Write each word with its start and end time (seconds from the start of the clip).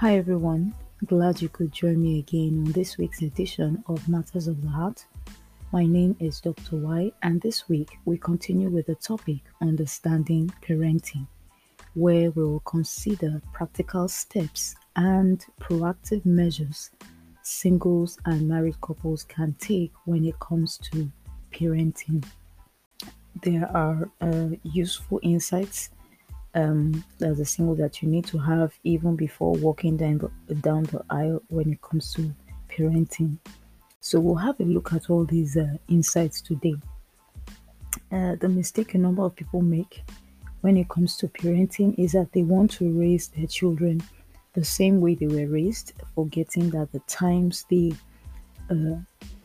Hi 0.00 0.16
everyone, 0.16 0.74
glad 1.06 1.42
you 1.42 1.48
could 1.48 1.72
join 1.72 2.00
me 2.00 2.20
again 2.20 2.62
on 2.64 2.70
this 2.70 2.98
week's 2.98 3.22
edition 3.22 3.82
of 3.88 4.08
Matters 4.08 4.46
of 4.46 4.62
the 4.62 4.68
Heart. 4.68 5.04
My 5.72 5.86
name 5.86 6.14
is 6.20 6.40
Dr. 6.40 6.76
Y, 6.76 7.10
and 7.24 7.40
this 7.40 7.68
week 7.68 7.98
we 8.04 8.16
continue 8.16 8.68
with 8.68 8.86
the 8.86 8.94
topic 8.94 9.40
Understanding 9.60 10.52
Parenting, 10.62 11.26
where 11.94 12.30
we 12.30 12.44
will 12.44 12.60
consider 12.60 13.42
practical 13.52 14.06
steps 14.06 14.76
and 14.94 15.44
proactive 15.60 16.24
measures 16.24 16.90
singles 17.42 18.20
and 18.24 18.48
married 18.48 18.80
couples 18.80 19.24
can 19.24 19.56
take 19.58 19.90
when 20.04 20.24
it 20.24 20.38
comes 20.38 20.78
to 20.92 21.10
parenting. 21.52 22.24
There 23.42 23.68
are 23.76 24.08
uh, 24.20 24.50
useful 24.62 25.18
insights 25.24 25.90
um, 26.54 27.04
as 27.20 27.40
a 27.40 27.44
single 27.44 27.74
that 27.76 28.02
you 28.02 28.08
need 28.08 28.24
to 28.26 28.38
have 28.38 28.72
even 28.84 29.16
before 29.16 29.52
walking 29.54 29.96
down 29.96 30.30
the, 30.46 30.54
down 30.56 30.84
the 30.84 31.02
aisle 31.10 31.42
when 31.48 31.72
it 31.72 31.80
comes 31.82 32.12
to 32.14 32.34
parenting. 32.68 33.38
So 34.00 34.20
we'll 34.20 34.36
have 34.36 34.60
a 34.60 34.64
look 34.64 34.92
at 34.92 35.10
all 35.10 35.24
these 35.24 35.56
uh, 35.56 35.76
insights 35.88 36.40
today. 36.40 36.76
Uh, 38.12 38.36
the 38.36 38.48
mistake 38.48 38.94
a 38.94 38.98
number 38.98 39.22
of 39.22 39.34
people 39.34 39.60
make 39.60 40.02
when 40.60 40.76
it 40.76 40.88
comes 40.88 41.16
to 41.16 41.28
parenting 41.28 41.98
is 41.98 42.12
that 42.12 42.32
they 42.32 42.42
want 42.42 42.70
to 42.70 42.90
raise 42.92 43.28
their 43.28 43.46
children 43.46 44.02
the 44.54 44.64
same 44.64 45.00
way 45.00 45.14
they 45.14 45.26
were 45.26 45.46
raised, 45.46 45.92
forgetting 46.14 46.70
that 46.70 46.90
the 46.92 47.00
times 47.00 47.64
they 47.70 47.92
uh, 48.70 48.96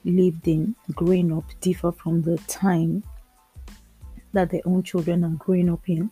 lived 0.05 0.47
in 0.47 0.75
growing 0.93 1.35
up 1.35 1.45
differ 1.61 1.91
from 1.91 2.21
the 2.21 2.37
time 2.47 3.03
that 4.33 4.49
their 4.49 4.61
own 4.65 4.81
children 4.83 5.23
are 5.23 5.37
growing 5.37 5.69
up 5.69 5.87
in 5.87 6.09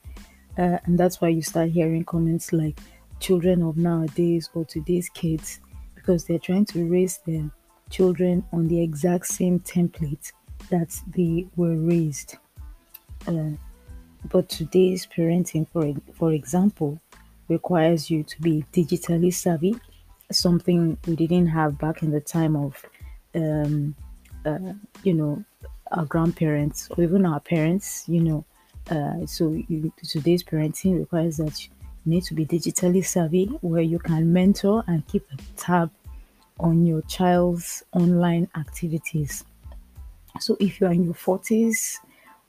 uh, 0.57 0.77
and 0.85 0.97
that's 0.97 1.21
why 1.21 1.29
you 1.29 1.41
start 1.41 1.69
hearing 1.69 2.03
comments 2.03 2.51
like 2.51 2.79
children 3.19 3.61
of 3.61 3.77
nowadays 3.77 4.49
or 4.53 4.65
today's 4.65 5.09
kids 5.09 5.59
because 5.95 6.25
they're 6.25 6.39
trying 6.39 6.65
to 6.65 6.89
raise 6.89 7.19
their 7.25 7.49
children 7.89 8.43
on 8.51 8.67
the 8.67 8.81
exact 8.81 9.27
same 9.27 9.59
template 9.59 10.31
that 10.69 10.95
they 11.15 11.45
were 11.55 11.75
raised. 11.75 12.37
Uh, 13.27 13.51
but 14.29 14.49
today's 14.49 15.05
parenting, 15.05 15.67
for, 15.69 15.93
for 16.13 16.31
example, 16.31 16.99
requires 17.47 18.09
you 18.09 18.23
to 18.23 18.41
be 18.41 18.65
digitally 18.73 19.33
savvy, 19.33 19.75
something 20.31 20.97
we 21.05 21.15
didn't 21.15 21.47
have 21.47 21.77
back 21.77 22.01
in 22.01 22.11
the 22.11 22.21
time 22.21 22.55
of, 22.55 22.85
um, 23.35 23.95
uh, 24.45 24.73
you 25.03 25.13
know, 25.13 25.43
our 25.91 26.05
grandparents 26.05 26.89
or 26.91 27.03
even 27.03 27.25
our 27.25 27.39
parents, 27.39 28.05
you 28.07 28.21
know, 28.21 28.45
uh, 28.89 29.25
so 29.25 29.51
you, 29.67 29.91
today's 30.03 30.43
parenting 30.43 30.99
requires 30.99 31.37
that 31.37 31.63
you 31.63 31.69
need 32.05 32.23
to 32.23 32.33
be 32.33 32.45
digitally 32.45 33.05
savvy, 33.05 33.45
where 33.61 33.81
you 33.81 33.99
can 33.99 34.31
mentor 34.33 34.83
and 34.87 35.05
keep 35.07 35.25
a 35.31 35.37
tab 35.57 35.91
on 36.59 36.85
your 36.85 37.01
child's 37.03 37.83
online 37.93 38.47
activities. 38.55 39.43
So 40.39 40.57
if 40.59 40.79
you 40.79 40.87
are 40.87 40.93
in 40.93 41.03
your 41.03 41.13
40s 41.13 41.97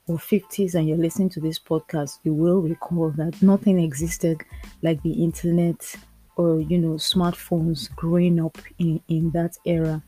or 0.06 0.16
50s 0.16 0.74
and 0.74 0.89
you're 0.89 0.98
listening 0.98 1.30
to 1.30 1.41
this 1.41 1.58
podcast, 1.58 2.19
you 2.24 2.33
will 2.34 2.61
recall 2.61 3.11
that 3.12 3.41
nothing 3.42 3.78
existed 3.80 4.41
like 4.83 5.02
the 5.02 5.12
internet 5.12 5.96
or 6.36 6.61
you 6.61 6.78
know 6.78 6.94
smartphones 6.94 7.94
growing 7.94 8.41
up 8.44 8.58
in, 8.78 9.00
in 9.08 9.30
that 9.33 9.56
era. 9.64 10.02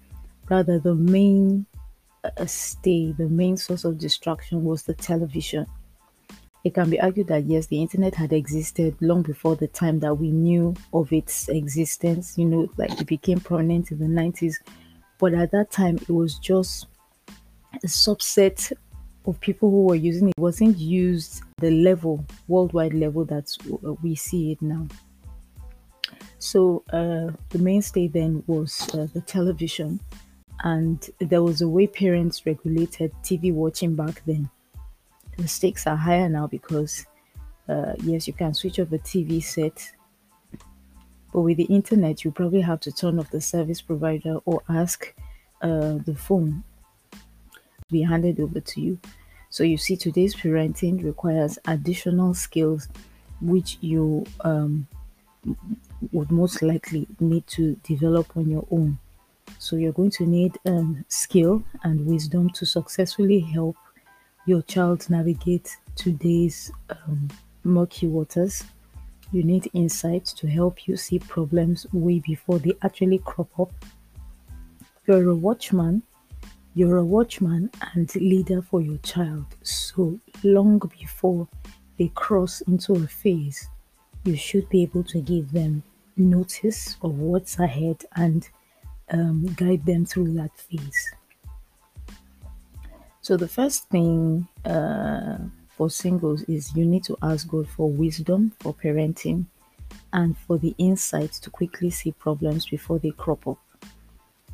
Rather, 0.48 0.78
the 0.78 0.94
main 0.94 1.66
uh, 2.24 2.46
stay, 2.46 3.12
the 3.12 3.28
main 3.28 3.56
source 3.56 3.84
of 3.84 3.98
distraction 3.98 4.64
was 4.64 4.82
the 4.82 4.94
television. 4.94 5.66
It 6.64 6.72
can 6.72 6.88
be 6.88 6.98
argued 6.98 7.28
that 7.28 7.44
yes, 7.44 7.66
the 7.66 7.80
internet 7.80 8.14
had 8.14 8.32
existed 8.32 8.96
long 9.02 9.20
before 9.20 9.54
the 9.54 9.68
time 9.68 10.00
that 10.00 10.14
we 10.14 10.30
knew 10.30 10.74
of 10.94 11.12
its 11.12 11.50
existence, 11.50 12.38
you 12.38 12.46
know, 12.46 12.70
like 12.78 12.98
it 12.98 13.06
became 13.06 13.38
prominent 13.38 13.90
in 13.92 13.98
the 13.98 14.06
90s. 14.06 14.54
But 15.18 15.34
at 15.34 15.50
that 15.50 15.70
time, 15.70 15.96
it 15.96 16.08
was 16.08 16.38
just 16.38 16.86
a 17.74 17.86
subset 17.86 18.72
of 19.26 19.38
people 19.40 19.70
who 19.70 19.84
were 19.84 19.94
using 19.94 20.28
it. 20.28 20.34
it 20.38 20.40
wasn't 20.40 20.78
used 20.78 21.42
the 21.58 21.70
level, 21.70 22.24
worldwide 22.48 22.94
level 22.94 23.26
that 23.26 23.54
we 24.02 24.14
see 24.14 24.52
it 24.52 24.62
now. 24.62 24.86
So 26.38 26.82
uh, 26.92 27.36
the 27.50 27.58
mainstay 27.58 28.08
then 28.08 28.42
was 28.46 28.88
uh, 28.94 29.06
the 29.12 29.20
television, 29.20 30.00
and 30.62 31.10
there 31.18 31.42
was 31.42 31.60
a 31.60 31.68
way 31.68 31.86
parents 31.86 32.46
regulated 32.46 33.12
TV 33.22 33.52
watching 33.52 33.94
back 33.94 34.22
then 34.24 34.48
the 35.36 35.48
stakes 35.48 35.86
are 35.86 35.96
higher 35.96 36.28
now 36.28 36.46
because 36.46 37.06
uh, 37.68 37.94
yes, 38.02 38.26
you 38.26 38.32
can 38.32 38.54
switch 38.54 38.78
off 38.78 38.92
a 38.92 38.98
TV 38.98 39.42
set, 39.42 39.92
but 41.32 41.40
with 41.40 41.56
the 41.56 41.64
internet, 41.64 42.24
you 42.24 42.30
probably 42.30 42.60
have 42.60 42.80
to 42.80 42.92
turn 42.92 43.18
off 43.18 43.30
the 43.30 43.40
service 43.40 43.80
provider 43.80 44.38
or 44.44 44.62
ask 44.68 45.14
uh, 45.62 45.98
the 46.04 46.14
phone 46.14 46.62
to 47.10 47.18
be 47.90 48.02
handed 48.02 48.38
over 48.38 48.60
to 48.60 48.80
you. 48.80 48.98
So 49.48 49.64
you 49.64 49.78
see, 49.78 49.96
today's 49.96 50.34
parenting 50.34 51.02
requires 51.02 51.58
additional 51.66 52.34
skills 52.34 52.88
which 53.40 53.78
you 53.80 54.24
um, 54.40 54.86
would 56.12 56.30
most 56.30 56.62
likely 56.62 57.06
need 57.20 57.46
to 57.48 57.76
develop 57.84 58.36
on 58.36 58.50
your 58.50 58.66
own. 58.70 58.98
So 59.58 59.76
you're 59.76 59.92
going 59.92 60.10
to 60.12 60.26
need 60.26 60.58
um, 60.66 61.04
skill 61.08 61.62
and 61.82 62.06
wisdom 62.06 62.50
to 62.50 62.66
successfully 62.66 63.40
help 63.40 63.76
your 64.46 64.62
child 64.62 65.08
navigate 65.08 65.76
today's 65.96 66.70
um, 66.90 67.28
murky 67.62 68.06
waters. 68.06 68.64
You 69.32 69.42
need 69.42 69.70
insights 69.72 70.32
to 70.34 70.46
help 70.46 70.86
you 70.86 70.96
see 70.96 71.18
problems 71.18 71.86
way 71.92 72.20
before 72.20 72.58
they 72.58 72.74
actually 72.82 73.18
crop 73.18 73.48
up. 73.58 73.72
You're 75.06 75.30
a 75.30 75.34
watchman. 75.34 76.02
You're 76.74 76.98
a 76.98 77.04
watchman 77.04 77.70
and 77.94 78.14
leader 78.16 78.60
for 78.60 78.80
your 78.80 78.98
child. 78.98 79.46
So 79.62 80.18
long 80.42 80.78
before 80.98 81.48
they 81.98 82.08
cross 82.14 82.60
into 82.62 82.94
a 82.94 83.06
phase, 83.06 83.68
you 84.24 84.36
should 84.36 84.68
be 84.68 84.82
able 84.82 85.04
to 85.04 85.20
give 85.20 85.52
them 85.52 85.82
notice 86.16 86.96
of 87.02 87.18
what's 87.18 87.58
ahead 87.58 88.04
and 88.16 88.48
um, 89.10 89.46
guide 89.56 89.84
them 89.86 90.04
through 90.04 90.34
that 90.34 90.56
phase. 90.58 91.14
So 93.24 93.38
the 93.38 93.48
first 93.48 93.88
thing 93.88 94.46
uh, 94.66 95.38
for 95.70 95.88
singles 95.88 96.42
is 96.42 96.76
you 96.76 96.84
need 96.84 97.04
to 97.04 97.16
ask 97.22 97.48
God 97.48 97.66
for 97.66 97.88
wisdom 97.90 98.52
for 98.60 98.74
parenting 98.74 99.46
and 100.12 100.36
for 100.36 100.58
the 100.58 100.74
insight 100.76 101.32
to 101.32 101.48
quickly 101.48 101.88
see 101.88 102.12
problems 102.12 102.66
before 102.66 102.98
they 102.98 103.12
crop 103.12 103.48
up. 103.48 103.56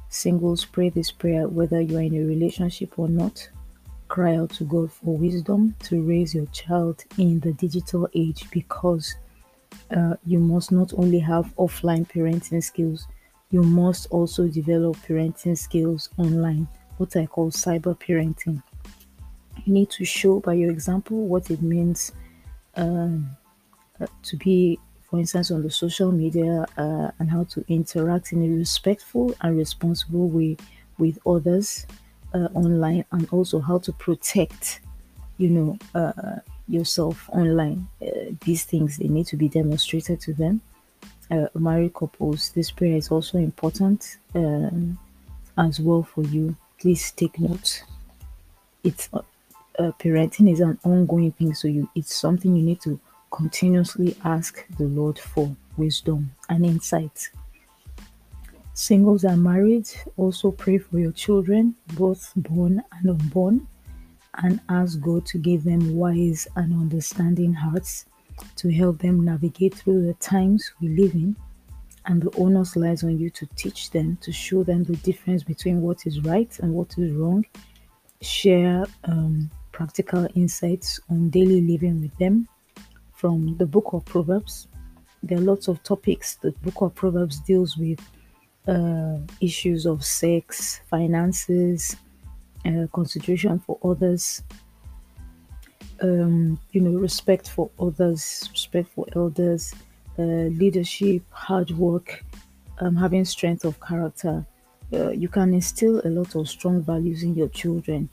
Singles 0.08 0.64
pray 0.64 0.88
this 0.88 1.10
prayer 1.10 1.48
whether 1.48 1.80
you 1.80 1.98
are 1.98 2.02
in 2.02 2.14
a 2.14 2.24
relationship 2.24 2.96
or 2.96 3.08
not. 3.08 3.48
Cry 4.06 4.36
out 4.36 4.50
to 4.50 4.62
God 4.62 4.92
for 4.92 5.16
wisdom 5.16 5.74
to 5.80 6.02
raise 6.02 6.32
your 6.32 6.46
child 6.52 7.02
in 7.18 7.40
the 7.40 7.52
digital 7.54 8.08
age 8.14 8.48
because 8.52 9.16
uh, 9.96 10.14
you 10.24 10.38
must 10.38 10.70
not 10.70 10.92
only 10.96 11.18
have 11.18 11.52
offline 11.56 12.08
parenting 12.08 12.62
skills, 12.62 13.08
you 13.50 13.64
must 13.64 14.06
also 14.12 14.46
develop 14.46 14.96
parenting 14.98 15.58
skills 15.58 16.08
online 16.18 16.68
what 17.00 17.16
I 17.16 17.24
call 17.24 17.50
cyber 17.50 17.98
parenting. 17.98 18.62
You 19.64 19.72
need 19.72 19.90
to 19.90 20.04
show 20.04 20.40
by 20.40 20.52
your 20.52 20.70
example 20.70 21.26
what 21.26 21.50
it 21.50 21.62
means 21.62 22.12
um, 22.76 23.30
uh, 23.98 24.06
to 24.24 24.36
be, 24.36 24.78
for 25.08 25.18
instance, 25.18 25.50
on 25.50 25.62
the 25.62 25.70
social 25.70 26.12
media 26.12 26.66
uh, 26.76 27.10
and 27.18 27.30
how 27.30 27.44
to 27.44 27.64
interact 27.68 28.32
in 28.32 28.44
a 28.44 28.54
respectful 28.54 29.34
and 29.40 29.56
responsible 29.56 30.28
way 30.28 30.58
with 30.98 31.18
others 31.26 31.86
uh, 32.34 32.48
online, 32.54 33.04
and 33.12 33.26
also 33.32 33.60
how 33.60 33.78
to 33.78 33.92
protect, 33.92 34.80
you 35.38 35.48
know, 35.48 35.78
uh, 35.94 36.38
yourself 36.68 37.30
online. 37.32 37.88
Uh, 38.02 38.34
these 38.44 38.64
things 38.64 38.98
they 38.98 39.08
need 39.08 39.26
to 39.26 39.36
be 39.36 39.48
demonstrated 39.48 40.20
to 40.20 40.34
them. 40.34 40.60
Uh, 41.30 41.46
married 41.54 41.94
couples, 41.94 42.50
this 42.50 42.70
prayer 42.70 42.96
is 42.96 43.08
also 43.08 43.38
important 43.38 44.18
um, 44.34 44.98
as 45.56 45.80
well 45.80 46.02
for 46.02 46.22
you 46.24 46.54
please 46.80 47.12
take 47.12 47.38
note. 47.38 47.84
It's 48.82 49.08
uh, 49.12 49.20
uh, 49.78 49.92
parenting 49.98 50.50
is 50.50 50.60
an 50.60 50.78
ongoing 50.82 51.32
thing, 51.32 51.54
so 51.54 51.68
you 51.68 51.88
it's 51.94 52.14
something 52.14 52.56
you 52.56 52.62
need 52.62 52.80
to 52.82 52.98
continuously 53.30 54.16
ask 54.24 54.66
the 54.78 54.84
Lord 54.84 55.18
for 55.18 55.54
wisdom 55.76 56.34
and 56.48 56.64
insight. 56.64 57.30
Singles 58.72 59.24
and 59.24 59.42
married 59.42 59.88
also 60.16 60.50
pray 60.50 60.78
for 60.78 60.98
your 60.98 61.12
children, 61.12 61.74
both 61.94 62.32
born 62.34 62.82
and 62.92 63.10
unborn, 63.10 63.66
and 64.42 64.60
ask 64.70 65.00
God 65.00 65.26
to 65.26 65.38
give 65.38 65.64
them 65.64 65.94
wise 65.94 66.48
and 66.56 66.72
understanding 66.72 67.52
hearts 67.52 68.06
to 68.56 68.72
help 68.72 68.98
them 68.98 69.22
navigate 69.24 69.74
through 69.74 70.06
the 70.06 70.14
times 70.14 70.72
we 70.80 70.88
live 70.88 71.14
in 71.14 71.36
and 72.06 72.22
the 72.22 72.30
onus 72.36 72.76
lies 72.76 73.04
on 73.04 73.18
you 73.18 73.30
to 73.30 73.46
teach 73.56 73.90
them, 73.90 74.16
to 74.22 74.32
show 74.32 74.62
them 74.62 74.84
the 74.84 74.96
difference 74.96 75.42
between 75.42 75.80
what 75.82 76.06
is 76.06 76.20
right 76.22 76.58
and 76.60 76.72
what 76.72 76.96
is 76.98 77.12
wrong, 77.12 77.44
share 78.20 78.84
um, 79.04 79.50
practical 79.72 80.26
insights 80.34 81.00
on 81.10 81.30
daily 81.30 81.60
living 81.62 82.00
with 82.00 82.16
them 82.18 82.48
from 83.12 83.56
the 83.58 83.66
book 83.66 83.92
of 83.92 84.04
Proverbs. 84.04 84.66
there 85.22 85.38
are 85.38 85.42
lots 85.42 85.68
of 85.68 85.82
topics. 85.82 86.36
The 86.36 86.52
book 86.62 86.80
of 86.80 86.94
Proverbs 86.94 87.40
deals 87.40 87.76
with 87.76 88.00
uh, 88.66 89.18
issues 89.40 89.86
of 89.86 90.04
sex, 90.04 90.80
finances, 90.88 91.96
uh, 92.64 92.86
consideration 92.92 93.58
for 93.58 93.78
others, 93.84 94.42
um, 96.02 96.58
you 96.72 96.80
know, 96.80 96.98
respect 96.98 97.48
for 97.48 97.70
others, 97.78 98.48
respect 98.52 98.88
for 98.94 99.06
elders, 99.14 99.74
uh, 100.18 100.22
leadership, 100.22 101.22
hard 101.30 101.70
work, 101.72 102.24
um, 102.78 102.96
having 102.96 103.24
strength 103.24 103.64
of 103.64 103.80
character. 103.80 104.44
Uh, 104.92 105.10
you 105.10 105.28
can 105.28 105.54
instill 105.54 106.00
a 106.04 106.08
lot 106.08 106.34
of 106.34 106.48
strong 106.48 106.82
values 106.82 107.22
in 107.22 107.34
your 107.34 107.48
children 107.48 108.08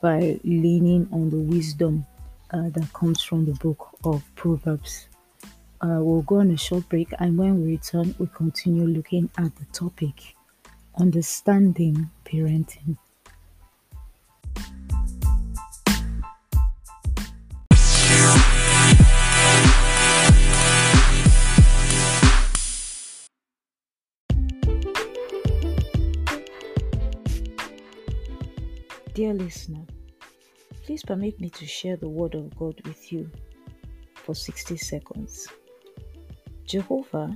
by 0.00 0.38
leaning 0.44 1.08
on 1.12 1.30
the 1.30 1.36
wisdom 1.36 2.04
uh, 2.52 2.68
that 2.70 2.92
comes 2.92 3.22
from 3.22 3.44
the 3.44 3.54
book 3.54 3.88
of 4.04 4.22
Proverbs. 4.34 5.08
Uh, 5.80 5.98
we'll 6.00 6.22
go 6.22 6.40
on 6.40 6.50
a 6.50 6.56
short 6.56 6.88
break, 6.88 7.08
and 7.18 7.36
when 7.36 7.62
we 7.62 7.72
return, 7.72 8.14
we 8.18 8.26
continue 8.28 8.86
looking 8.86 9.30
at 9.38 9.54
the 9.56 9.64
topic 9.72 10.34
understanding 10.98 12.10
parenting. 12.24 12.96
Dear 29.16 29.32
listener, 29.32 29.86
please 30.84 31.02
permit 31.02 31.40
me 31.40 31.48
to 31.48 31.64
share 31.64 31.96
the 31.96 32.06
Word 32.06 32.34
of 32.34 32.54
God 32.54 32.78
with 32.84 33.10
you 33.10 33.30
for 34.12 34.34
60 34.34 34.76
seconds. 34.76 35.48
Jehovah, 36.66 37.34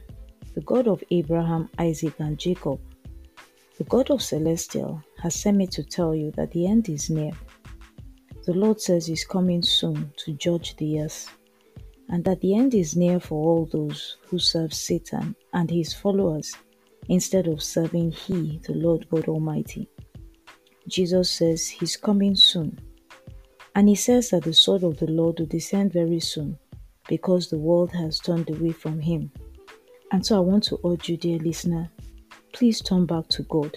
the 0.55 0.61
God 0.61 0.89
of 0.89 1.03
Abraham, 1.11 1.71
Isaac, 1.79 2.13
and 2.19 2.39
Jacob, 2.39 2.81
the 3.79 3.85
God 3.85 4.11
of 4.11 4.21
Celestial, 4.21 5.03
has 5.23 5.35
sent 5.35 5.57
me 5.57 5.67
to 5.69 5.83
tell 5.83 6.15
you 6.15 6.31
that 6.33 6.51
the 6.51 6.67
end 6.67 6.91
is 6.91 7.09
near. 7.09 7.33
The 8.45 8.53
Lord 8.53 8.79
says 8.79 9.07
He's 9.07 9.25
coming 9.25 9.63
soon 9.63 10.13
to 10.19 10.35
judge 10.35 10.77
the 10.77 11.01
earth, 11.01 11.35
and 12.11 12.23
that 12.27 12.43
the 12.43 12.57
end 12.57 12.75
is 12.75 12.95
near 12.95 13.19
for 13.19 13.37
all 13.37 13.65
those 13.65 14.19
who 14.27 14.39
serve 14.39 14.75
Satan 14.75 15.35
and 15.55 15.71
his 15.71 15.95
followers 15.95 16.55
instead 17.09 17.47
of 17.47 17.63
serving 17.63 18.13
He, 18.13 18.61
the 18.67 18.75
Lord 18.75 19.09
God 19.09 19.29
Almighty. 19.29 19.89
Jesus 20.91 21.31
says 21.31 21.69
He's 21.69 21.97
coming 21.97 22.35
soon. 22.35 22.79
And 23.75 23.89
He 23.89 23.95
says 23.95 24.31
that 24.31 24.45
the 24.45 24.53
sword 24.53 24.83
of 24.83 24.99
the 24.99 25.11
Lord 25.11 25.39
will 25.39 25.47
descend 25.47 25.93
very 25.93 26.21
soon 26.21 26.59
because 27.09 27.49
the 27.49 27.59
world 27.59 27.93
has 27.93 28.19
turned 28.19 28.51
away 28.51 28.73
from 28.73 29.01
Him. 29.01 29.31
And 30.13 30.25
so 30.25 30.37
I 30.37 30.41
want 30.41 30.65
to 30.65 30.79
urge 30.85 31.09
you, 31.09 31.17
dear 31.17 31.39
listener, 31.39 31.91
please 32.53 32.81
turn 32.81 33.07
back 33.07 33.29
to 33.29 33.43
God. 33.45 33.75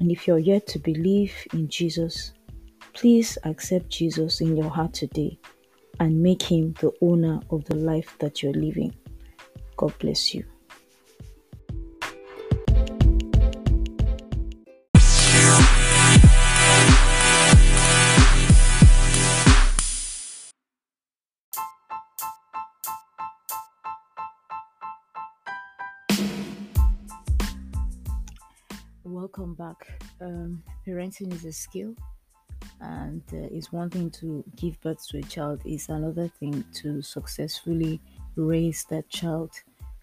And 0.00 0.10
if 0.10 0.26
you're 0.26 0.38
yet 0.38 0.66
to 0.68 0.78
believe 0.78 1.34
in 1.52 1.68
Jesus, 1.68 2.32
please 2.92 3.36
accept 3.44 3.88
Jesus 3.88 4.40
in 4.40 4.56
your 4.56 4.70
heart 4.70 4.94
today 4.94 5.38
and 6.00 6.22
make 6.22 6.42
Him 6.42 6.74
the 6.80 6.92
owner 7.00 7.40
of 7.50 7.64
the 7.64 7.76
life 7.76 8.16
that 8.20 8.42
you're 8.42 8.52
living. 8.52 8.94
God 9.76 9.92
bless 9.98 10.34
you. 10.34 10.44
Welcome 29.04 29.52
back. 29.52 30.00
Um, 30.22 30.62
parenting 30.86 31.30
is 31.34 31.44
a 31.44 31.52
skill, 31.52 31.94
and 32.80 33.20
uh, 33.34 33.48
it's 33.52 33.70
one 33.70 33.90
thing 33.90 34.10
to 34.12 34.42
give 34.56 34.80
birth 34.80 35.06
to 35.08 35.18
a 35.18 35.22
child, 35.22 35.60
it's 35.66 35.90
another 35.90 36.28
thing 36.40 36.64
to 36.76 37.02
successfully 37.02 38.00
raise 38.34 38.84
that 38.84 39.06
child. 39.10 39.50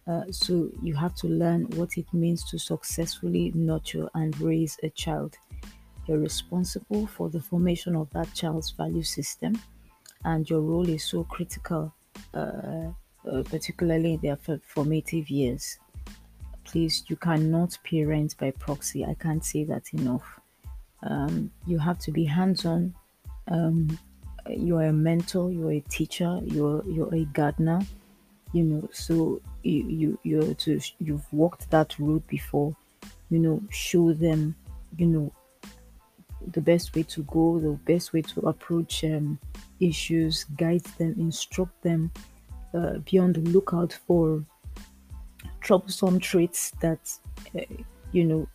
Uh, 0.05 0.25
so 0.29 0.69
you 0.83 0.93
have 0.93 1.15
to 1.15 1.27
learn 1.27 1.63
what 1.71 1.97
it 1.97 2.05
means 2.13 2.47
to 2.51 2.59
successfully 2.59 3.51
nurture 3.55 4.07
and 4.13 4.39
raise 4.39 4.77
a 4.83 4.89
child. 4.91 5.35
You're 6.05 6.19
responsible 6.19 7.07
for 7.07 7.27
the 7.27 7.41
formation 7.41 7.95
of 7.95 8.07
that 8.11 8.31
child's 8.35 8.69
value 8.69 9.03
system, 9.03 9.59
and 10.25 10.47
your 10.47 10.61
role 10.61 10.87
is 10.87 11.03
so 11.03 11.23
critical, 11.23 11.91
uh, 12.35 12.91
uh, 13.27 13.43
particularly 13.45 14.13
in 14.13 14.19
their 14.19 14.37
formative 14.37 15.31
years 15.31 15.79
please 16.71 17.03
you 17.07 17.15
cannot 17.15 17.77
parent 17.83 18.37
by 18.37 18.51
proxy. 18.51 19.05
I 19.05 19.15
can't 19.15 19.43
say 19.43 19.63
that 19.65 19.93
enough. 19.93 20.39
Um, 21.03 21.51
you 21.67 21.77
have 21.79 21.99
to 21.99 22.11
be 22.11 22.25
hands-on. 22.25 22.93
Um, 23.47 23.99
you're 24.49 24.83
a 24.83 24.93
mentor 24.93 25.51
you're 25.51 25.73
a 25.73 25.79
teacher 25.81 26.39
you're 26.45 26.83
you're 26.87 27.13
a 27.13 27.25
gardener 27.25 27.81
you 28.53 28.63
know. 28.63 28.89
So 28.91 29.41
you 29.63 29.87
you 29.87 30.19
you're 30.23 30.53
to 30.53 30.79
you've 30.99 31.31
walked 31.31 31.69
that 31.71 31.97
road 31.99 32.25
before 32.27 32.75
you 33.29 33.39
know 33.39 33.61
show 33.69 34.13
them 34.13 34.55
you 34.97 35.05
know 35.05 35.31
the 36.53 36.61
best 36.61 36.95
way 36.95 37.03
to 37.03 37.23
go 37.23 37.59
the 37.59 37.71
best 37.91 38.13
way 38.13 38.21
to 38.21 38.41
approach 38.41 39.03
um, 39.03 39.37
issues 39.79 40.45
guide 40.57 40.83
them 40.97 41.15
instruct 41.19 41.81
them 41.83 42.11
uh, 42.73 42.97
be 43.09 43.19
on 43.19 43.31
the 43.33 43.41
lookout 43.41 43.97
for 44.07 44.43
troublesome 45.61 46.19
traits 46.19 46.71
that 46.81 46.99
uh, 47.55 47.61
you 48.11 48.25
know 48.25 48.47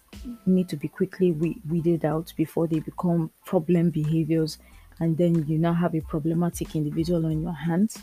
need 0.45 0.69
to 0.69 0.77
be 0.77 0.89
quickly 0.89 1.33
weeded 1.33 2.05
out 2.05 2.33
before 2.37 2.67
they 2.67 2.81
become 2.81 3.31
problem 3.45 3.91
behaviors. 3.91 4.59
And 4.99 5.17
then 5.17 5.47
you 5.47 5.59
now 5.59 5.75
have 5.75 5.95
a 5.95 6.01
problematic 6.01 6.75
individual 6.75 7.27
on 7.27 7.43
your 7.43 7.53
hands. 7.53 7.99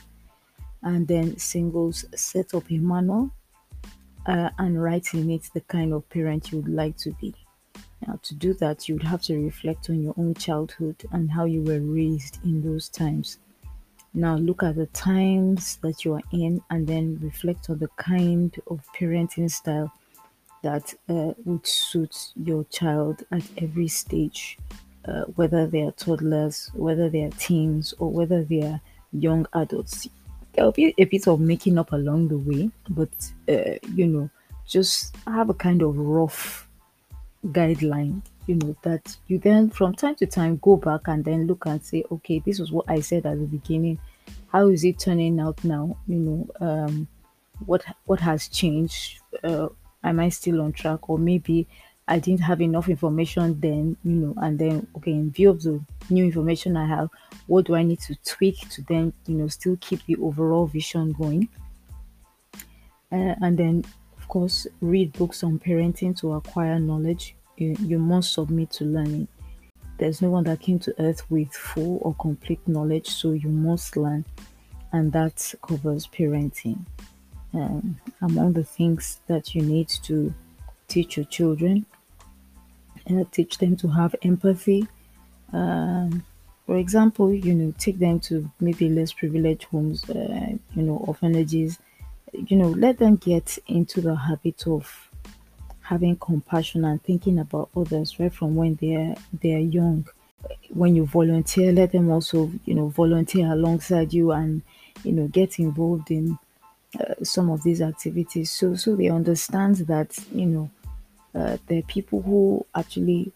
And 0.83 1.07
then 1.07 1.37
singles 1.37 2.05
set 2.15 2.53
up 2.53 2.69
a 2.69 2.77
manual 2.77 3.31
uh, 4.25 4.49
and 4.59 4.81
write 4.81 5.13
in 5.13 5.29
it 5.31 5.49
the 5.53 5.61
kind 5.61 5.93
of 5.93 6.07
parent 6.09 6.51
you 6.51 6.59
would 6.59 6.73
like 6.73 6.97
to 6.97 7.11
be. 7.13 7.33
Now 8.05 8.19
to 8.21 8.35
do 8.35 8.53
that 8.55 8.87
you 8.87 8.95
would 8.95 9.03
have 9.03 9.21
to 9.23 9.37
reflect 9.37 9.89
on 9.89 10.01
your 10.03 10.13
own 10.17 10.33
childhood 10.33 11.03
and 11.11 11.31
how 11.31 11.45
you 11.45 11.61
were 11.63 11.79
raised 11.79 12.39
in 12.43 12.61
those 12.61 12.89
times 12.89 13.39
now 14.13 14.35
look 14.35 14.63
at 14.63 14.75
the 14.75 14.85
times 14.87 15.77
that 15.77 16.05
you 16.05 16.13
are 16.13 16.21
in 16.31 16.61
and 16.69 16.87
then 16.87 17.19
reflect 17.21 17.69
on 17.69 17.79
the 17.79 17.87
kind 17.97 18.55
of 18.67 18.81
parenting 18.95 19.49
style 19.49 19.91
that 20.61 20.93
uh, 21.09 21.33
would 21.45 21.65
suit 21.65 22.31
your 22.35 22.63
child 22.65 23.23
at 23.31 23.43
every 23.57 23.87
stage, 23.87 24.57
uh, 25.05 25.23
whether 25.35 25.67
they 25.67 25.81
are 25.81 25.91
toddlers, 25.91 26.71
whether 26.73 27.09
they 27.09 27.23
are 27.23 27.31
teens, 27.31 27.93
or 27.99 28.09
whether 28.09 28.43
they 28.43 28.61
are 28.61 28.79
young 29.11 29.45
adults. 29.53 30.07
There'll 30.53 30.71
be 30.71 30.93
a 30.97 31.05
bit 31.05 31.27
of 31.27 31.39
making 31.39 31.77
up 31.77 31.91
along 31.91 32.29
the 32.29 32.37
way, 32.37 32.69
but 32.89 33.09
uh, 33.49 33.77
you 33.93 34.07
know, 34.07 34.29
just 34.65 35.15
have 35.27 35.49
a 35.49 35.53
kind 35.53 35.81
of 35.81 35.97
rough 35.97 36.69
guideline 37.47 38.21
you 38.47 38.55
know 38.55 38.75
that 38.81 39.15
you 39.27 39.39
then 39.39 39.69
from 39.69 39.93
time 39.93 40.15
to 40.15 40.25
time 40.25 40.57
go 40.61 40.75
back 40.75 41.01
and 41.07 41.23
then 41.23 41.47
look 41.47 41.65
and 41.65 41.83
say 41.83 42.03
okay 42.11 42.39
this 42.39 42.59
is 42.59 42.71
what 42.71 42.85
i 42.89 42.99
said 42.99 43.25
at 43.25 43.39
the 43.39 43.45
beginning. 43.45 43.99
How 44.47 44.67
is 44.67 44.83
it 44.83 44.99
turning 44.99 45.39
out 45.39 45.63
now? 45.63 45.97
You 46.07 46.19
know 46.19 46.49
um 46.59 47.07
what 47.65 47.83
what 48.05 48.19
has 48.19 48.47
changed? 48.47 49.19
Uh, 49.43 49.69
am 50.03 50.19
i 50.19 50.29
still 50.29 50.61
on 50.61 50.73
track? 50.73 51.09
Or 51.09 51.17
maybe 51.17 51.67
i 52.07 52.19
didn't 52.19 52.41
have 52.41 52.61
enough 52.61 52.89
information 52.89 53.57
then 53.61 53.95
you 54.03 54.11
know 54.11 54.33
and 54.41 54.59
then 54.59 54.85
okay 54.97 55.11
in 55.11 55.31
view 55.31 55.49
of 55.49 55.61
the 55.63 55.79
new 56.09 56.25
information 56.25 56.75
i 56.75 56.85
have 56.85 57.07
what 57.47 57.65
do 57.65 57.75
i 57.75 57.81
need 57.81 57.99
to 57.99 58.13
tweak 58.25 58.57
to 58.69 58.81
then 58.89 59.13
you 59.25 59.35
know 59.35 59.47
still 59.47 59.77
keep 59.79 60.05
the 60.05 60.15
overall 60.17 60.67
vision 60.67 61.13
going? 61.13 61.47
Uh, 63.11 63.35
and 63.41 63.57
then 63.57 63.85
of 64.17 64.27
course 64.27 64.67
read 64.81 65.13
books 65.13 65.43
on 65.43 65.59
parenting 65.59 66.17
to 66.19 66.33
acquire 66.33 66.79
knowledge 66.79 67.35
you, 67.57 67.75
you 67.79 67.99
must 67.99 68.33
submit 68.33 68.71
to 68.71 68.85
learning. 68.85 69.27
There's 69.97 70.21
no 70.21 70.29
one 70.29 70.43
that 70.45 70.59
came 70.59 70.79
to 70.79 70.95
earth 70.99 71.29
with 71.29 71.53
full 71.53 71.99
or 72.01 72.15
complete 72.15 72.65
knowledge 72.67 73.07
so 73.07 73.31
you 73.31 73.49
must 73.49 73.95
learn 73.95 74.25
and 74.91 75.11
that 75.13 75.53
covers 75.61 76.07
parenting. 76.07 76.85
Um, 77.53 77.99
among 78.21 78.53
the 78.53 78.63
things 78.63 79.19
that 79.27 79.53
you 79.53 79.61
need 79.61 79.87
to 80.03 80.33
teach 80.87 81.17
your 81.17 81.25
children 81.27 81.85
uh, 83.09 83.23
teach 83.31 83.57
them 83.57 83.75
to 83.77 83.87
have 83.89 84.15
empathy. 84.23 84.87
Um, 85.51 86.23
for 86.65 86.77
example 86.77 87.33
you 87.33 87.53
know 87.53 87.73
take 87.77 87.99
them 87.99 88.19
to 88.21 88.49
maybe 88.59 88.89
less 88.89 89.11
privileged 89.11 89.65
homes 89.65 90.09
uh, 90.09 90.55
you 90.75 90.81
know 90.81 90.97
orphanages 91.07 91.79
you 92.33 92.57
know 92.57 92.69
let 92.69 92.97
them 92.97 93.15
get 93.17 93.57
into 93.67 94.01
the 94.01 94.15
habit 94.15 94.65
of 94.67 95.09
having 95.83 96.15
compassion 96.17 96.85
and 96.85 97.03
thinking 97.03 97.39
about 97.39 97.69
others 97.75 98.19
right 98.19 98.33
from 98.33 98.55
when 98.55 98.75
they're 98.75 99.15
they're 99.41 99.59
young. 99.59 100.07
When 100.69 100.95
you 100.95 101.05
volunteer 101.05 101.71
let 101.71 101.91
them 101.91 102.09
also 102.11 102.51
you 102.65 102.73
know 102.73 102.87
volunteer 102.87 103.47
alongside 103.51 104.13
you 104.13 104.31
and 104.31 104.61
you 105.03 105.11
know 105.11 105.27
get 105.27 105.59
involved 105.59 106.11
in 106.11 106.37
uh, 106.99 107.23
some 107.23 107.49
of 107.49 107.63
these 107.63 107.81
activities. 107.81 108.51
So 108.51 108.75
so 108.75 108.95
they 108.95 109.09
understand 109.09 109.77
that 109.87 110.17
you 110.31 110.45
know 110.45 110.69
uh, 111.35 111.57
there 111.67 111.79
are 111.79 111.83
people 111.83 112.21
who 112.21 112.65
actually 112.75 113.31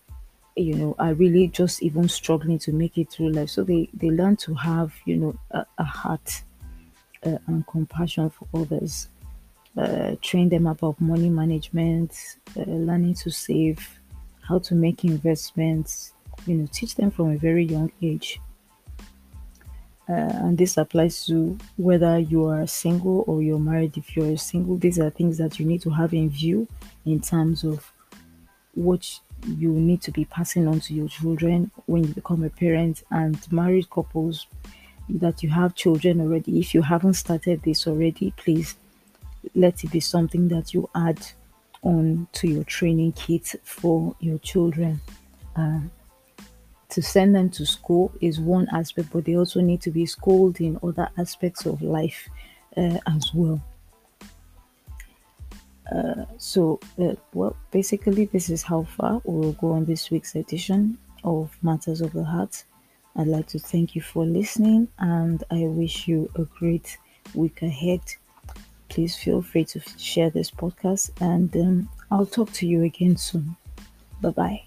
you 0.55 0.75
know 0.75 0.95
are 0.99 1.13
really 1.13 1.47
just 1.47 1.83
even 1.83 2.09
struggling 2.09 2.59
to 2.59 2.71
make 2.71 2.97
it 2.97 3.11
through 3.11 3.31
life. 3.31 3.49
So 3.49 3.63
they 3.63 3.89
they 3.93 4.09
learn 4.09 4.37
to 4.37 4.53
have 4.55 4.93
you 5.05 5.17
know 5.17 5.39
a, 5.51 5.65
a 5.77 5.83
heart 5.83 6.43
uh, 7.25 7.37
and 7.47 7.65
compassion 7.67 8.29
for 8.29 8.47
others 8.53 9.09
uh, 9.77 10.15
train 10.21 10.49
them 10.49 10.67
about 10.67 10.99
money 10.99 11.29
management 11.29 12.37
uh, 12.57 12.63
learning 12.63 13.13
to 13.13 13.29
save 13.29 13.99
how 14.41 14.57
to 14.57 14.73
make 14.73 15.03
investments 15.03 16.13
you 16.45 16.55
know 16.55 16.67
teach 16.71 16.95
them 16.95 17.11
from 17.11 17.31
a 17.31 17.37
very 17.37 17.65
young 17.65 17.91
age. 18.01 18.39
Uh, 20.09 20.31
and 20.45 20.57
this 20.57 20.77
applies 20.77 21.25
to 21.25 21.57
whether 21.75 22.17
you 22.17 22.45
are 22.45 22.65
single 22.65 23.25
or 23.27 23.41
you're 23.41 23.59
married. 23.59 23.97
If 23.97 24.15
you're 24.15 24.37
single 24.37 24.77
these 24.77 24.99
are 24.99 25.09
things 25.09 25.37
that 25.37 25.59
you 25.59 25.65
need 25.65 25.81
to 25.81 25.89
have 25.89 26.13
in 26.13 26.29
view 26.29 26.67
in 27.05 27.19
terms 27.19 27.63
of 27.63 27.91
what 28.73 29.19
you 29.45 29.71
need 29.71 30.01
to 30.03 30.11
be 30.11 30.25
passing 30.25 30.67
on 30.67 30.79
to 30.81 30.93
your 30.93 31.09
children 31.09 31.71
when 31.85 32.05
you 32.05 32.13
become 32.13 32.43
a 32.43 32.49
parent. 32.49 33.03
And 33.11 33.39
married 33.51 33.89
couples 33.89 34.47
that 35.09 35.43
you 35.43 35.49
have 35.49 35.75
children 35.75 36.21
already 36.21 36.59
if 36.59 36.73
you 36.73 36.81
haven't 36.81 37.13
started 37.13 37.61
this 37.63 37.87
already 37.87 38.33
please 38.35 38.75
let 39.55 39.83
it 39.83 39.91
be 39.91 39.99
something 39.99 40.47
that 40.47 40.73
you 40.73 40.89
add 40.95 41.19
on 41.83 42.27
to 42.33 42.47
your 42.47 42.63
training 42.63 43.11
kit 43.13 43.55
for 43.63 44.15
your 44.19 44.37
children 44.39 44.99
uh, 45.55 45.79
to 46.89 47.01
send 47.01 47.35
them 47.35 47.49
to 47.49 47.65
school 47.65 48.11
is 48.21 48.39
one 48.39 48.67
aspect 48.73 49.09
but 49.11 49.25
they 49.25 49.35
also 49.35 49.61
need 49.61 49.81
to 49.81 49.91
be 49.91 50.05
schooled 50.05 50.59
in 50.59 50.79
other 50.81 51.09
aspects 51.17 51.65
of 51.65 51.81
life 51.81 52.27
uh, 52.75 52.97
as 53.07 53.31
well 53.33 53.61
so, 56.37 56.79
uh, 56.99 57.15
well, 57.33 57.55
basically, 57.71 58.25
this 58.25 58.49
is 58.49 58.63
how 58.63 58.83
far 58.83 59.21
we'll 59.23 59.53
go 59.53 59.71
on 59.71 59.85
this 59.85 60.11
week's 60.11 60.35
edition 60.35 60.97
of 61.23 61.57
Matters 61.61 62.01
of 62.01 62.13
the 62.13 62.23
Heart. 62.23 62.63
I'd 63.15 63.27
like 63.27 63.47
to 63.47 63.59
thank 63.59 63.95
you 63.95 64.01
for 64.01 64.25
listening 64.25 64.87
and 64.99 65.43
I 65.49 65.63
wish 65.65 66.07
you 66.07 66.29
a 66.35 66.43
great 66.43 66.97
week 67.33 67.63
ahead. 67.63 68.01
Please 68.97 69.15
feel 69.15 69.43
free 69.43 69.63
to 69.65 69.79
share 69.95 70.31
this 70.31 70.49
podcast 70.49 71.11
and 71.21 71.55
um, 71.55 71.87
I'll 72.09 72.25
talk 72.25 72.51
to 72.53 72.65
you 72.65 72.81
again 72.81 73.15
soon. 73.15 73.55
Bye 74.21 74.31
bye. 74.31 74.63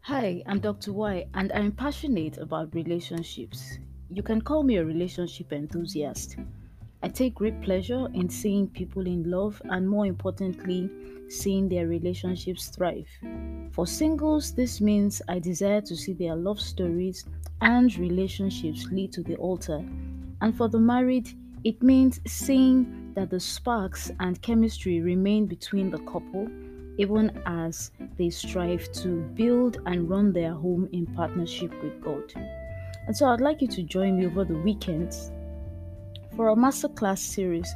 Hi, 0.00 0.42
I'm 0.46 0.58
Dr. 0.58 0.94
Y, 0.94 1.26
and 1.34 1.52
I'm 1.52 1.70
passionate 1.70 2.38
about 2.38 2.74
relationships. 2.74 3.78
You 4.08 4.24
can 4.24 4.40
call 4.40 4.64
me 4.64 4.78
a 4.78 4.84
relationship 4.84 5.52
enthusiast. 5.52 6.38
I 7.02 7.08
take 7.08 7.34
great 7.36 7.60
pleasure 7.62 8.08
in 8.12 8.28
seeing 8.28 8.68
people 8.68 9.06
in 9.06 9.30
love 9.30 9.60
and, 9.64 9.88
more 9.88 10.06
importantly, 10.06 10.90
seeing 11.28 11.68
their 11.68 11.86
relationships 11.86 12.68
thrive. 12.68 13.08
For 13.72 13.86
singles, 13.86 14.52
this 14.52 14.80
means 14.80 15.22
I 15.28 15.38
desire 15.38 15.80
to 15.82 15.96
see 15.96 16.12
their 16.12 16.36
love 16.36 16.60
stories 16.60 17.24
and 17.62 17.96
relationships 17.96 18.86
lead 18.90 19.12
to 19.12 19.22
the 19.22 19.36
altar. 19.36 19.84
And 20.42 20.56
for 20.56 20.68
the 20.68 20.80
married, 20.80 21.30
it 21.64 21.82
means 21.82 22.20
seeing 22.26 23.12
that 23.14 23.30
the 23.30 23.40
sparks 23.40 24.10
and 24.20 24.40
chemistry 24.42 25.00
remain 25.00 25.46
between 25.46 25.90
the 25.90 25.98
couple 26.00 26.48
even 26.98 27.30
as 27.46 27.92
they 28.18 28.28
strive 28.28 28.92
to 28.92 29.22
build 29.34 29.78
and 29.86 30.10
run 30.10 30.32
their 30.34 30.52
home 30.52 30.86
in 30.92 31.06
partnership 31.06 31.72
with 31.82 31.98
God. 32.02 32.30
And 33.06 33.16
so 33.16 33.26
I'd 33.26 33.40
like 33.40 33.62
you 33.62 33.68
to 33.68 33.82
join 33.82 34.18
me 34.18 34.26
over 34.26 34.44
the 34.44 34.58
weekends 34.58 35.32
for 36.40 36.48
a 36.48 36.56
masterclass 36.56 37.18
series 37.18 37.70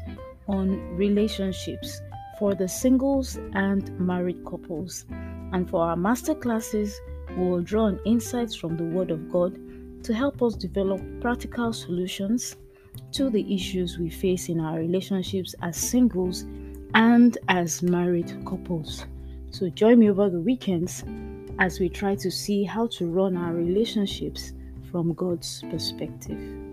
on 0.49 0.97
relationships 0.97 2.00
for 2.38 2.54
the 2.54 2.66
singles 2.66 3.37
and 3.52 3.90
married 4.00 4.42
couples. 4.47 5.04
And 5.52 5.68
for 5.68 5.83
our 5.83 5.97
masterclasses, 5.97 6.94
we 7.37 7.47
will 7.47 7.61
draw 7.61 7.88
on 7.88 8.00
insights 8.06 8.54
from 8.54 8.78
the 8.78 8.85
Word 8.85 9.11
of 9.11 9.30
God 9.30 9.59
to 10.04 10.14
help 10.14 10.42
us 10.42 10.54
develop 10.54 11.02
practical 11.21 11.75
solutions 11.75 12.56
to 13.12 13.28
the 13.28 13.54
issues 13.54 13.99
we 13.99 14.09
face 14.09 14.49
in 14.49 14.61
our 14.61 14.78
relationships 14.78 15.54
as 15.61 15.76
singles 15.76 16.47
and 16.94 17.37
as 17.49 17.83
married 17.83 18.33
couples. 18.47 19.04
So 19.50 19.68
join 19.68 19.99
me 19.99 20.09
over 20.09 20.30
the 20.30 20.40
weekends 20.40 21.04
as 21.59 21.80
we 21.80 21.90
try 21.90 22.14
to 22.14 22.30
see 22.30 22.64
how 22.64 22.87
to 22.97 23.11
run 23.11 23.37
our 23.37 23.52
relationships 23.52 24.54
from 24.90 25.12
God's 25.12 25.62
perspective. 25.71 26.63